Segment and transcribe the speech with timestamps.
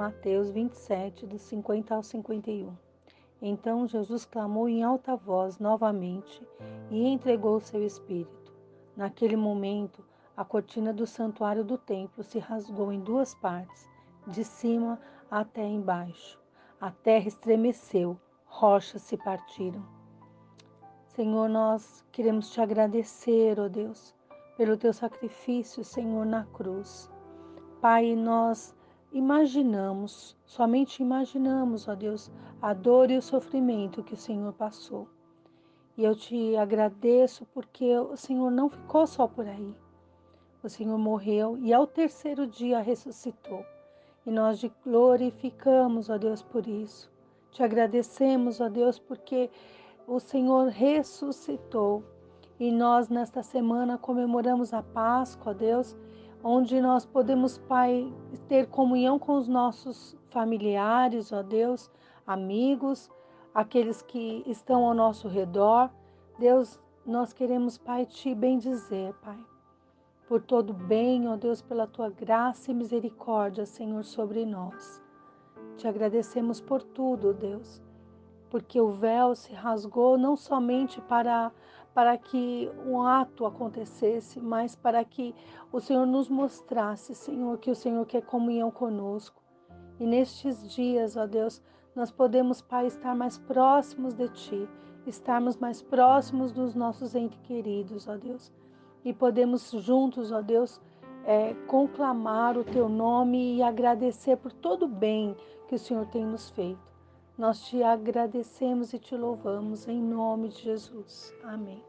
[0.00, 2.74] Mateus 27, dos 50 ao 51.
[3.42, 6.42] Então Jesus clamou em alta voz novamente
[6.90, 8.50] e entregou seu espírito.
[8.96, 10.02] Naquele momento,
[10.34, 13.86] a cortina do santuário do templo se rasgou em duas partes,
[14.26, 14.98] de cima
[15.30, 16.40] até embaixo.
[16.80, 19.84] A terra estremeceu, rochas se partiram.
[21.08, 24.14] Senhor, nós queremos te agradecer, ó oh Deus,
[24.56, 27.10] pelo teu sacrifício, Senhor, na cruz.
[27.82, 28.74] Pai, nós
[29.12, 35.08] imaginamos, somente imaginamos, ó Deus, a dor e o sofrimento que o Senhor passou.
[35.96, 39.74] E eu te agradeço porque o Senhor não ficou só por aí.
[40.62, 43.64] O Senhor morreu e ao terceiro dia ressuscitou.
[44.24, 47.10] E nós te glorificamos, ó Deus, por isso.
[47.50, 49.50] Te agradecemos, ó Deus, porque
[50.06, 52.04] o Senhor ressuscitou.
[52.58, 55.96] E nós, nesta semana, comemoramos a Páscoa, ó Deus,
[56.42, 58.12] onde nós podemos, Pai,
[58.48, 61.90] ter comunhão com os nossos familiares, ó Deus,
[62.26, 63.10] amigos,
[63.54, 65.90] aqueles que estão ao nosso redor.
[66.38, 69.38] Deus, nós queremos, Pai, te bendizer, Pai
[70.30, 75.02] por todo bem, ó Deus, pela tua graça e misericórdia, Senhor, sobre nós.
[75.76, 77.82] Te agradecemos por tudo, Deus,
[78.48, 81.50] porque o véu se rasgou não somente para
[81.94, 85.34] para que um ato acontecesse, mas para que
[85.72, 89.42] o Senhor nos mostrasse, Senhor, que o Senhor quer comunhão conosco.
[89.98, 91.62] E nestes dias, ó Deus,
[91.94, 94.68] nós podemos, Pai, estar mais próximos de Ti,
[95.06, 98.52] estarmos mais próximos dos nossos entes queridos, ó Deus
[99.04, 100.80] e podemos juntos, ó Deus,
[101.24, 105.36] é, conclamar o teu nome e agradecer por todo o bem
[105.68, 106.90] que o Senhor tem nos feito.
[107.40, 111.34] Nós te agradecemos e te louvamos em nome de Jesus.
[111.42, 111.82] Amém.